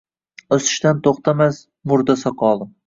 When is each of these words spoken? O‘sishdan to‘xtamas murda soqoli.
O‘sishdan 0.57 1.03
to‘xtamas 1.09 1.63
murda 1.93 2.19
soqoli. 2.27 2.73